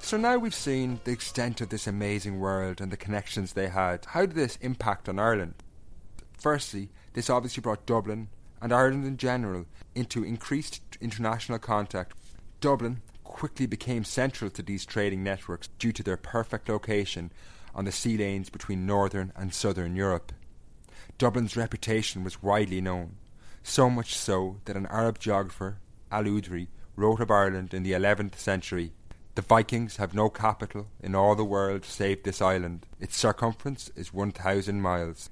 So 0.00 0.16
now 0.16 0.36
we've 0.36 0.54
seen 0.54 1.00
the 1.04 1.12
extent 1.12 1.60
of 1.60 1.68
this 1.68 1.86
amazing 1.86 2.40
world 2.40 2.80
and 2.80 2.90
the 2.90 2.96
connections 2.96 3.52
they 3.52 3.68
had. 3.68 4.04
How 4.06 4.22
did 4.22 4.34
this 4.34 4.56
impact 4.60 5.08
on 5.08 5.20
Ireland? 5.20 5.54
Firstly, 6.36 6.90
this 7.12 7.30
obviously 7.30 7.60
brought 7.60 7.86
Dublin 7.86 8.28
and 8.60 8.72
Ireland 8.72 9.04
in 9.06 9.16
general 9.16 9.66
into 9.94 10.24
increased 10.24 10.80
international 11.00 11.60
contact. 11.60 12.16
Dublin 12.60 13.00
quickly 13.42 13.66
became 13.66 14.04
central 14.04 14.48
to 14.48 14.62
these 14.62 14.86
trading 14.86 15.24
networks 15.24 15.68
due 15.80 15.90
to 15.90 16.04
their 16.04 16.16
perfect 16.16 16.68
location 16.68 17.32
on 17.74 17.84
the 17.84 17.90
sea 17.90 18.16
lanes 18.16 18.48
between 18.48 18.86
northern 18.86 19.32
and 19.34 19.52
southern 19.52 19.96
Europe. 19.96 20.30
Dublin's 21.18 21.56
reputation 21.56 22.22
was 22.22 22.40
widely 22.40 22.80
known, 22.80 23.16
so 23.64 23.90
much 23.90 24.16
so 24.16 24.58
that 24.66 24.76
an 24.76 24.86
Arab 24.86 25.18
geographer, 25.18 25.78
Al 26.12 26.22
Udri, 26.22 26.68
wrote 26.94 27.18
of 27.18 27.32
Ireland 27.32 27.74
in 27.74 27.82
the 27.82 27.90
11th 27.90 28.36
century 28.36 28.92
The 29.34 29.42
Vikings 29.42 29.96
have 29.96 30.14
no 30.14 30.30
capital 30.30 30.86
in 31.00 31.16
all 31.16 31.34
the 31.34 31.44
world 31.44 31.84
save 31.84 32.22
this 32.22 32.40
island. 32.40 32.86
Its 33.00 33.16
circumference 33.16 33.90
is 33.96 34.14
1,000 34.14 34.80
miles. 34.80 35.30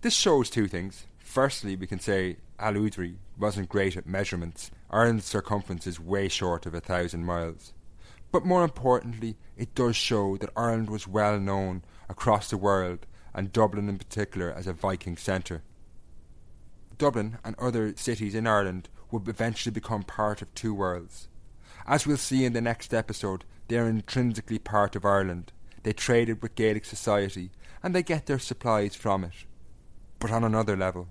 This 0.00 0.14
shows 0.14 0.50
two 0.50 0.66
things. 0.66 1.06
Firstly, 1.18 1.76
we 1.76 1.86
can 1.86 2.00
say 2.00 2.38
Al 2.58 2.72
Udri 2.72 3.18
wasn't 3.38 3.68
great 3.68 3.96
at 3.96 4.04
measurements. 4.04 4.72
Ireland's 4.90 5.24
circumference 5.24 5.86
is 5.86 5.98
way 5.98 6.28
short 6.28 6.66
of 6.66 6.74
a 6.74 6.80
thousand 6.80 7.24
miles. 7.24 7.72
But 8.30 8.44
more 8.44 8.64
importantly, 8.64 9.36
it 9.56 9.74
does 9.74 9.96
show 9.96 10.36
that 10.36 10.50
Ireland 10.56 10.90
was 10.90 11.08
well 11.08 11.40
known 11.40 11.82
across 12.08 12.50
the 12.50 12.56
world, 12.56 13.06
and 13.34 13.52
Dublin 13.52 13.88
in 13.88 13.98
particular 13.98 14.52
as 14.52 14.66
a 14.66 14.72
Viking 14.72 15.16
centre. 15.16 15.62
Dublin 16.98 17.38
and 17.44 17.56
other 17.58 17.94
cities 17.96 18.34
in 18.34 18.46
Ireland 18.46 18.88
would 19.10 19.28
eventually 19.28 19.72
become 19.72 20.02
part 20.02 20.42
of 20.42 20.54
two 20.54 20.74
worlds. 20.74 21.28
As 21.86 22.06
we'll 22.06 22.16
see 22.16 22.44
in 22.44 22.52
the 22.52 22.60
next 22.60 22.92
episode, 22.94 23.44
they 23.68 23.78
are 23.78 23.88
intrinsically 23.88 24.58
part 24.58 24.96
of 24.96 25.04
Ireland. 25.04 25.52
They 25.82 25.92
traded 25.92 26.42
with 26.42 26.54
Gaelic 26.54 26.84
society, 26.84 27.50
and 27.82 27.94
they 27.94 28.02
get 28.02 28.26
their 28.26 28.38
supplies 28.38 28.96
from 28.96 29.24
it. 29.24 29.44
But 30.18 30.30
on 30.30 30.42
another 30.42 30.76
level, 30.76 31.08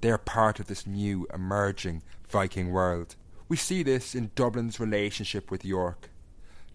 they 0.00 0.10
are 0.10 0.18
part 0.18 0.60
of 0.60 0.66
this 0.66 0.86
new, 0.86 1.26
emerging 1.34 2.02
Viking 2.28 2.72
world. 2.72 3.14
We 3.48 3.56
see 3.56 3.82
this 3.82 4.14
in 4.14 4.32
Dublin's 4.34 4.80
relationship 4.80 5.50
with 5.50 5.64
York. 5.64 6.10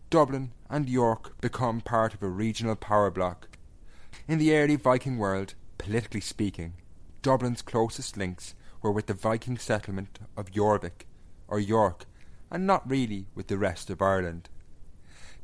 Dublin 0.10 0.52
and 0.70 0.88
York 0.88 1.40
become 1.42 1.82
part 1.82 2.14
of 2.14 2.24
a 2.24 2.28
regional 2.28 2.76
power 2.76 3.12
bloc. 3.12 3.50
In 4.28 4.40
the 4.40 4.56
early 4.56 4.78
Viking 4.78 5.18
world, 5.18 5.54
politically 5.78 6.22
speaking, 6.22 6.74
Dublin's 7.22 7.62
closest 7.62 8.16
links 8.18 8.56
were 8.82 8.92
with 8.92 9.08
the 9.08 9.14
Viking 9.14 9.58
settlement 9.58 10.20
of 10.38 10.52
Jorvik, 10.52 11.06
or 11.48 11.60
York, 11.60 12.06
and 12.50 12.66
not 12.66 12.90
really 12.90 13.26
with 13.36 13.48
the 13.48 13.58
rest 13.58 13.90
of 13.90 14.02
Ireland. 14.02 14.50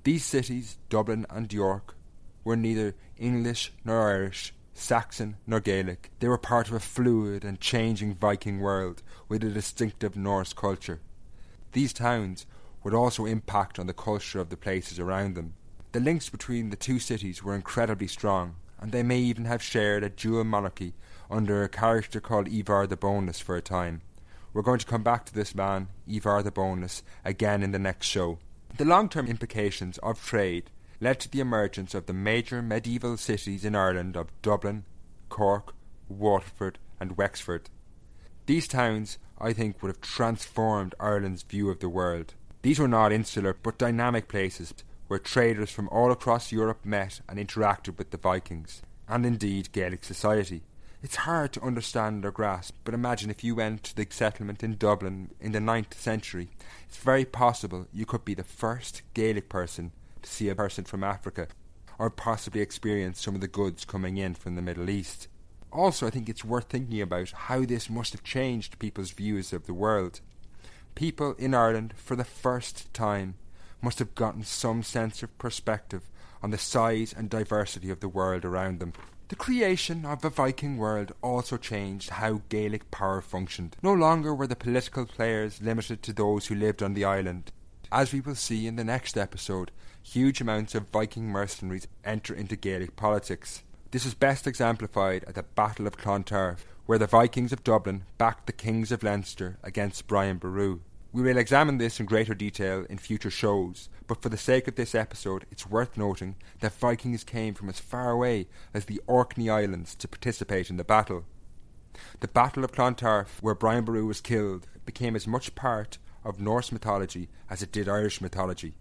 These 0.03 0.25
cities, 0.25 0.77
Dublin 0.89 1.25
and 1.29 1.51
York, 1.51 1.95
were 2.45 2.55
neither 2.55 2.95
English 3.17 3.73
nor 3.83 4.09
Irish, 4.09 4.53
Saxon 4.77 5.37
nor 5.47 5.59
Gaelic. 5.59 6.11
They 6.19 6.27
were 6.27 6.37
part 6.37 6.67
of 6.67 6.73
a 6.73 6.79
fluid 6.79 7.43
and 7.43 7.59
changing 7.59 8.15
Viking 8.15 8.59
world 8.59 9.01
with 9.27 9.43
a 9.43 9.49
distinctive 9.49 10.15
Norse 10.15 10.53
culture. 10.53 10.99
These 11.71 11.93
towns 11.93 12.45
would 12.83 12.93
also 12.93 13.25
impact 13.25 13.79
on 13.79 13.87
the 13.87 13.93
culture 13.93 14.39
of 14.39 14.49
the 14.49 14.55
places 14.55 14.99
around 14.99 15.35
them. 15.35 15.55
The 15.93 15.99
links 15.99 16.29
between 16.29 16.69
the 16.69 16.75
two 16.75 16.99
cities 16.99 17.43
were 17.43 17.55
incredibly 17.55 18.07
strong, 18.07 18.55
and 18.79 18.91
they 18.91 19.03
may 19.03 19.17
even 19.19 19.45
have 19.45 19.63
shared 19.63 20.03
a 20.03 20.09
dual 20.09 20.43
monarchy 20.43 20.93
under 21.29 21.63
a 21.63 21.69
character 21.69 22.21
called 22.21 22.47
Ivar 22.47 22.85
the 22.85 22.95
Boneless 22.95 23.39
for 23.39 23.57
a 23.57 23.61
time. 23.61 24.01
We're 24.53 24.61
going 24.61 24.79
to 24.79 24.85
come 24.85 25.03
back 25.03 25.25
to 25.25 25.33
this 25.33 25.55
man, 25.55 25.87
Ivar 26.07 26.43
the 26.43 26.51
Boneless, 26.51 27.01
again 27.25 27.63
in 27.63 27.71
the 27.71 27.79
next 27.79 28.07
show. 28.07 28.37
The 28.77 28.85
long 28.85 29.09
term 29.09 29.27
implications 29.27 29.97
of 29.99 30.23
trade 30.23 30.69
led 30.99 31.19
to 31.19 31.29
the 31.29 31.39
emergence 31.39 31.93
of 31.93 32.05
the 32.05 32.13
major 32.13 32.61
medieval 32.61 33.17
cities 33.17 33.63
in 33.63 33.75
Ireland 33.75 34.15
of 34.15 34.31
Dublin, 34.41 34.85
Cork, 35.29 35.73
Waterford, 36.09 36.79
and 36.99 37.17
Wexford. 37.17 37.69
These 38.45 38.67
towns, 38.67 39.17
I 39.39 39.53
think, 39.53 39.81
would 39.81 39.89
have 39.89 40.01
transformed 40.01 40.95
Ireland's 40.99 41.43
view 41.43 41.69
of 41.69 41.79
the 41.79 41.89
world. 41.89 42.33
These 42.61 42.79
were 42.79 42.87
not 42.87 43.11
insular 43.11 43.53
but 43.53 43.77
dynamic 43.77 44.27
places 44.27 44.73
where 45.07 45.19
traders 45.19 45.69
from 45.69 45.87
all 45.89 46.11
across 46.11 46.51
Europe 46.51 46.83
met 46.83 47.21
and 47.29 47.39
interacted 47.39 47.97
with 47.97 48.11
the 48.11 48.17
Vikings, 48.17 48.81
and 49.07 49.25
indeed 49.25 49.71
Gaelic 49.71 50.03
society. 50.03 50.63
It's 51.03 51.17
hard 51.17 51.53
to 51.53 51.61
understand 51.61 52.25
or 52.25 52.31
grasp, 52.31 52.75
but 52.83 52.93
imagine 52.93 53.29
if 53.29 53.43
you 53.43 53.55
went 53.55 53.83
to 53.83 53.95
the 53.95 54.07
settlement 54.09 54.63
in 54.63 54.77
Dublin 54.77 55.29
in 55.39 55.51
the 55.51 55.59
ninth 55.59 55.97
century. 55.97 56.49
It's 56.87 56.97
very 56.97 57.23
possible 57.23 57.87
you 57.93 58.05
could 58.05 58.25
be 58.25 58.33
the 58.33 58.43
first 58.43 59.03
Gaelic 59.13 59.47
person 59.47 59.91
see 60.27 60.49
a 60.49 60.55
person 60.55 60.83
from 60.83 61.03
Africa, 61.03 61.47
or 61.99 62.09
possibly 62.09 62.61
experience 62.61 63.21
some 63.21 63.35
of 63.35 63.41
the 63.41 63.47
goods 63.47 63.85
coming 63.85 64.17
in 64.17 64.35
from 64.35 64.55
the 64.55 64.61
Middle 64.61 64.89
East. 64.89 65.27
Also, 65.71 66.07
I 66.07 66.09
think 66.09 66.29
it's 66.29 66.45
worth 66.45 66.69
thinking 66.69 67.01
about 67.01 67.31
how 67.31 67.65
this 67.65 67.89
must 67.89 68.13
have 68.13 68.23
changed 68.23 68.79
people's 68.79 69.11
views 69.11 69.51
of 69.53 69.65
the 69.65 69.73
world. 69.73 70.21
People 70.95 71.35
in 71.37 71.53
Ireland, 71.53 71.93
for 71.97 72.15
the 72.15 72.23
first 72.23 72.93
time, 72.93 73.35
must 73.81 73.99
have 73.99 74.15
gotten 74.15 74.43
some 74.43 74.81
sense 74.83 75.21
of 75.21 75.37
perspective 75.37 76.09
on 76.41 76.51
the 76.51 76.57
size 76.57 77.13
and 77.15 77.29
diversity 77.29 77.89
of 77.89 77.99
the 77.99 78.09
world 78.09 78.45
around 78.45 78.79
them. 78.79 78.93
The 79.29 79.35
creation 79.35 80.05
of 80.05 80.21
the 80.21 80.29
Viking 80.29 80.77
world 80.77 81.11
also 81.21 81.57
changed 81.57 82.11
how 82.11 82.41
Gaelic 82.47 82.89
power 82.91 83.21
functioned. 83.21 83.75
No 83.83 83.93
longer 83.93 84.33
were 84.33 84.47
the 84.47 84.55
political 84.55 85.05
players 85.05 85.61
limited 85.61 86.01
to 86.03 86.13
those 86.13 86.47
who 86.47 86.55
lived 86.55 86.81
on 86.81 86.93
the 86.93 87.03
island. 87.03 87.51
As 87.91 88.11
we 88.11 88.19
will 88.19 88.35
see 88.35 88.67
in 88.67 88.75
the 88.75 88.83
next 88.83 89.17
episode, 89.17 89.71
huge 90.03 90.41
amounts 90.41 90.75
of 90.75 90.89
Viking 90.89 91.27
mercenaries 91.29 91.87
enter 92.03 92.33
into 92.33 92.57
Gaelic 92.57 92.97
politics. 92.97 93.63
This 93.91 94.05
is 94.05 94.13
best 94.13 94.45
exemplified 94.45 95.23
at 95.23 95.35
the 95.35 95.43
Battle 95.43 95.87
of 95.87 95.97
Clontarf, 95.97 96.65
where 96.85 96.97
the 96.97 97.07
Vikings 97.07 97.53
of 97.53 97.63
Dublin 97.63 98.03
backed 98.17 98.45
the 98.45 98.51
Kings 98.51 98.91
of 98.91 99.03
Leinster 99.03 99.57
against 99.63 100.07
Brian 100.07 100.37
Boru. 100.37 100.81
We 101.13 101.21
will 101.21 101.37
examine 101.37 101.77
this 101.77 102.01
in 102.01 102.05
greater 102.05 102.33
detail 102.33 102.85
in 102.89 102.97
future 102.97 103.31
shows, 103.31 103.87
but 104.05 104.21
for 104.21 104.27
the 104.27 104.37
sake 104.37 104.67
of 104.67 104.75
this 104.75 104.93
episode, 104.93 105.45
it's 105.49 105.65
worth 105.65 105.97
noting 105.97 106.35
that 106.59 106.73
Vikings 106.73 107.23
came 107.23 107.53
from 107.53 107.69
as 107.69 107.79
far 107.79 108.11
away 108.11 108.49
as 108.73 108.85
the 108.85 109.01
Orkney 109.07 109.49
Islands 109.49 109.95
to 109.95 110.09
participate 110.09 110.69
in 110.69 110.75
the 110.75 110.83
battle. 110.83 111.23
The 112.19 112.27
Battle 112.27 112.65
of 112.65 112.73
Clontarf, 112.73 113.41
where 113.41 113.55
Brian 113.55 113.85
Boru 113.85 114.05
was 114.05 114.19
killed, 114.19 114.67
became 114.85 115.15
as 115.15 115.25
much 115.25 115.55
part 115.55 115.97
of 116.27 116.39
Norse 116.39 116.71
mythology 116.71 117.29
as 117.49 117.61
it 117.61 117.71
did 117.71 117.87
Irish 117.87 118.21
mythology. 118.21 118.75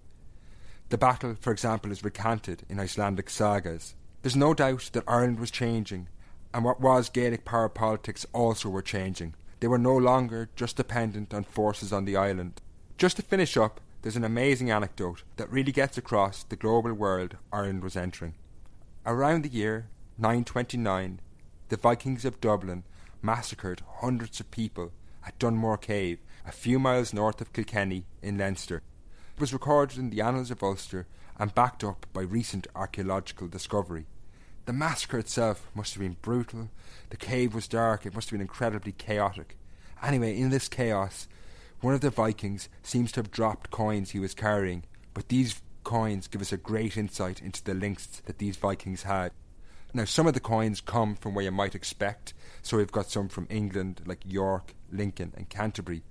The 0.89 0.99
battle, 0.99 1.37
for 1.41 1.53
example, 1.53 1.91
is 1.91 2.05
recanted 2.05 2.65
in 2.69 2.81
Icelandic 2.81 3.31
sagas. 3.31 3.95
There's 4.23 4.37
no 4.37 4.55
doubt 4.55 4.91
that 4.93 5.05
Ireland 5.07 5.39
was 5.39 5.51
changing, 5.51 6.09
and 6.53 6.65
what 6.65 6.81
was 6.81 7.09
Gaelic 7.09 7.45
power 7.45 7.69
politics 7.69 8.27
also 8.33 8.69
were 8.69 8.83
changing. 8.83 9.35
They 9.61 9.69
were 9.69 9.79
no 9.79 9.97
longer 9.97 10.49
just 10.57 10.77
dependent 10.77 11.33
on 11.33 11.45
forces 11.45 11.93
on 11.93 12.05
the 12.05 12.17
island. 12.17 12.61
Just 12.99 13.17
to 13.17 13.23
finish 13.23 13.57
up, 13.57 13.81
there's 14.03 14.17
an 14.17 14.25
amazing 14.25 14.71
anecdote 14.71 15.23
that 15.37 15.51
really 15.51 15.73
gets 15.73 15.99
across 15.99 16.45
the 16.45 16.57
global 16.57 16.93
world 16.93 17.37
Ireland 17.53 17.83
was 17.83 17.97
entering. 17.97 18.35
Around 19.05 19.43
the 19.43 19.49
year 19.49 19.89
929, 20.19 21.21
the 21.69 21.77
Vikings 21.77 22.25
of 22.25 22.41
Dublin 22.41 22.85
massacred 23.23 23.83
hundreds 23.99 24.39
of 24.41 24.51
people 24.51 24.93
at 25.27 25.39
Dunmore 25.39 25.79
Cave, 25.79 26.21
a 26.47 26.53
few 26.53 26.79
miles 26.79 27.13
north 27.13 27.41
of 27.41 27.53
Kilkenny 27.53 28.07
in 28.23 28.39
Leinster. 28.39 28.83
It 29.35 29.41
was 29.41 29.53
recorded 29.53 29.99
in 29.99 30.11
the 30.11 30.21
Annals 30.21 30.51
of 30.51 30.63
Ulster 30.63 31.07
and 31.39 31.55
backed 31.55 31.83
up 31.83 32.07
by 32.13 32.23
recent 32.23 32.69
archaeological 32.75 33.49
discovery. 33.49 34.07
The 34.65 34.73
massacre 34.73 35.19
itself 35.19 35.69
must 35.75 35.95
have 35.95 36.03
been 36.03 36.17
brutal. 36.23 36.71
The 37.11 37.17
cave 37.17 37.55
was 37.55 37.69
dark. 37.69 38.07
It 38.07 38.15
must 38.15 38.31
have 38.31 38.39
been 38.39 38.41
incredibly 38.41 38.93
chaotic. 38.93 39.57
Anyway, 40.03 40.39
in 40.39 40.51
this 40.51 40.69
chaos, 40.69 41.29
one 41.81 41.95
of 41.95 42.01
the 42.01 42.11
Vikings 42.11 42.69
seems 42.83 43.13
to 43.13 43.21
have 43.21 43.31
dropped 43.31 43.71
coins 43.71 44.11
he 44.11 44.19
was 44.19 44.35
carrying, 44.35 44.85
but 45.15 45.29
these 45.29 45.61
coins 45.85 46.27
give 46.27 46.41
us 46.41 46.53
a 46.53 46.57
great 46.57 46.97
insight 46.97 47.43
into 47.43 47.63
the 47.63 47.75
links 47.75 48.23
that 48.27 48.39
these 48.39 48.57
Vikings 48.57 49.03
had. 49.03 49.33
Now, 49.93 50.05
some 50.05 50.27
of 50.27 50.35
the 50.35 50.41
coins 50.41 50.81
come 50.81 51.17
from 51.17 51.35
where 51.35 51.45
you 51.45 51.51
might 51.51 51.75
expect, 51.75 52.35
so 52.63 52.77
we've 52.77 52.93
got 52.93 53.11
some 53.11 53.29
from 53.29 53.47
England, 53.51 54.03
like 54.05 54.21
York, 54.25 54.75
Lincoln, 54.91 55.33
and 55.37 55.49
Canterbury. 55.49 56.03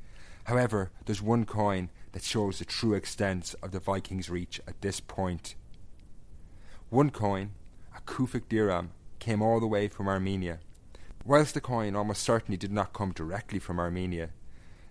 However, 0.46 0.92
there's 1.06 1.22
one 1.22 1.46
coin 1.46 1.90
that 2.14 2.24
shows 2.24 2.60
the 2.60 2.66
true 2.66 2.94
extent 2.94 3.54
of 3.62 3.72
the 3.72 3.80
Vikings' 3.80 4.30
reach 4.30 4.60
at 4.68 4.82
this 4.82 5.00
point. 5.00 5.56
One 6.90 7.10
coin 7.10 7.52
a 7.96 8.02
Kufic 8.02 8.50
dirham, 8.50 8.92
came 9.20 9.42
all 9.42 9.60
the 9.60 9.68
way 9.68 9.88
from 9.88 10.08
Armenia. 10.08 10.60
Whilst 11.24 11.54
the 11.54 11.62
coin 11.62 11.96
almost 11.96 12.22
certainly 12.22 12.58
did 12.58 12.72
not 12.72 12.94
come 12.94 13.12
directly 13.12 13.60
from 13.60 13.80
Armenia, 13.80 14.30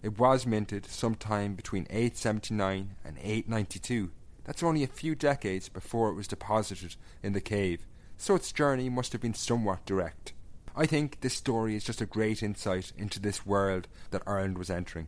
it 0.03 0.19
was 0.19 0.47
minted 0.47 0.87
sometime 0.87 1.55
between 1.55 1.87
879 1.91 2.97
and 3.05 3.19
892. 3.19 4.11
That's 4.45 4.63
only 4.63 4.83
a 4.83 4.89
few 4.89 5.15
decades 5.15 5.69
before 5.69 6.11
it 6.11 6.15
was 6.15 6.27
deposited 6.27 6.97
in 7.23 7.33
the 7.33 7.41
cave, 7.41 7.87
so 8.17 8.35
its 8.35 8.53
journey 8.53 8.89
must 8.89 9.13
have 9.13 9.21
been 9.21 9.35
somewhat 9.35 9.87
direct. 9.87 10.33
I 10.77 10.87
think 10.87 11.21
this 11.21 11.35
story 11.35 11.77
is 11.77 11.85
just 11.85 12.01
a 12.01 12.07
great 12.07 12.43
insight 12.43 12.93
into 12.97 13.21
this 13.21 13.47
world 13.47 13.87
that 14.11 14.23
Ireland 14.27 14.59
was 14.59 14.71
entering. 14.71 15.07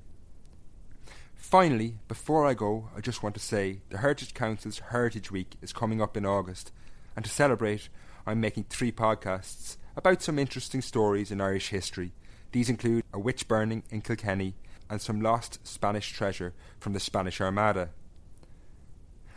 Finally, 1.37 1.99
before 2.09 2.45
I 2.45 2.55
go, 2.55 2.89
I 2.97 3.01
just 3.01 3.23
want 3.23 3.35
to 3.37 3.41
say 3.41 3.81
the 3.91 3.99
Heritage 3.99 4.35
Council's 4.35 4.81
Heritage 4.91 5.31
Week 5.31 5.57
is 5.63 5.73
coming 5.73 6.03
up 6.03 6.17
in 6.17 6.27
August, 6.27 6.73
and 7.15 7.25
to 7.25 7.31
celebrate, 7.31 7.89
I'm 8.27 8.41
making 8.41 8.65
three 8.65 8.91
podcasts 8.91 9.77
about 9.97 10.23
some 10.23 10.39
interesting 10.39 10.83
stories 10.83 11.31
in 11.31 11.41
Irish 11.41 11.69
history. 11.69 12.13
These 12.53 12.69
include 12.69 13.05
a 13.13 13.19
witch 13.19 13.47
burning 13.49 13.85
in 13.91 14.01
Kilkenny 14.01 14.55
and 14.91 15.01
some 15.01 15.21
lost 15.21 15.65
Spanish 15.67 16.13
treasure 16.13 16.53
from 16.81 16.93
the 16.93 17.01
Spanish 17.01 17.41
Armada. 17.41 17.91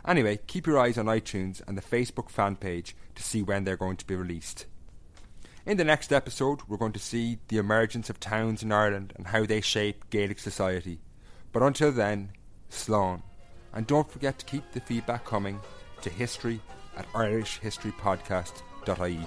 Anyway, 0.06 0.40
keep 0.46 0.66
your 0.66 0.78
eyes 0.78 0.98
on 0.98 1.06
iTunes 1.06 1.62
and 1.66 1.76
the 1.76 1.82
Facebook 1.82 2.30
fan 2.30 2.56
page 2.56 2.96
to 3.14 3.22
see 3.22 3.42
when 3.42 3.64
they're 3.64 3.76
going 3.76 3.96
to 3.96 4.06
be 4.06 4.16
released. 4.16 4.66
In 5.66 5.76
the 5.76 5.84
next 5.84 6.12
episode, 6.12 6.60
we're 6.66 6.78
going 6.78 6.92
to 6.92 6.98
see 6.98 7.38
the 7.48 7.58
emergence 7.58 8.08
of 8.10 8.18
towns 8.18 8.62
in 8.62 8.72
Ireland 8.72 9.12
and 9.16 9.28
how 9.28 9.44
they 9.44 9.60
shape 9.60 10.08
Gaelic 10.10 10.38
society. 10.38 11.00
But 11.52 11.62
until 11.62 11.92
then, 11.92 12.30
Slán. 12.70 13.22
And 13.72 13.86
don't 13.86 14.10
forget 14.10 14.36
to 14.38 14.46
keep 14.46 14.72
the 14.72 14.80
feedback 14.80 15.24
coming 15.24 15.60
to 16.02 16.10
history 16.10 16.60
at 16.96 17.06
irishhistorypodcast.ie. 17.12 19.26